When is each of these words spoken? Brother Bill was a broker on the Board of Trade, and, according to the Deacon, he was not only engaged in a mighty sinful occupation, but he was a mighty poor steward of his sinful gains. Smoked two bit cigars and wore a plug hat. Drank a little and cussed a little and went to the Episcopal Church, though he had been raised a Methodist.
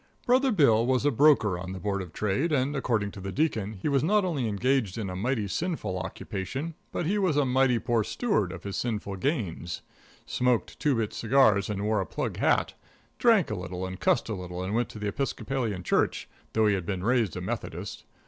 Brother 0.25 0.51
Bill 0.51 0.83
was 0.83 1.05
a 1.05 1.11
broker 1.11 1.59
on 1.59 1.73
the 1.73 1.79
Board 1.79 2.01
of 2.01 2.11
Trade, 2.11 2.51
and, 2.51 2.75
according 2.75 3.11
to 3.11 3.21
the 3.21 3.31
Deacon, 3.31 3.73
he 3.73 3.87
was 3.87 4.03
not 4.03 4.25
only 4.25 4.47
engaged 4.47 4.97
in 4.97 5.11
a 5.11 5.15
mighty 5.15 5.47
sinful 5.47 5.99
occupation, 5.99 6.73
but 6.91 7.05
he 7.05 7.19
was 7.19 7.37
a 7.37 7.45
mighty 7.45 7.77
poor 7.77 8.03
steward 8.03 8.51
of 8.51 8.63
his 8.63 8.75
sinful 8.75 9.17
gains. 9.17 9.83
Smoked 10.25 10.79
two 10.79 10.95
bit 10.95 11.13
cigars 11.13 11.69
and 11.69 11.83
wore 11.85 12.01
a 12.01 12.07
plug 12.07 12.37
hat. 12.37 12.73
Drank 13.19 13.51
a 13.51 13.55
little 13.55 13.85
and 13.85 13.99
cussed 13.99 14.27
a 14.27 14.33
little 14.33 14.63
and 14.63 14.73
went 14.73 14.89
to 14.89 14.97
the 14.97 15.07
Episcopal 15.09 15.69
Church, 15.83 16.27
though 16.53 16.65
he 16.65 16.73
had 16.73 16.87
been 16.87 17.03
raised 17.03 17.37
a 17.37 17.41
Methodist. 17.41 18.03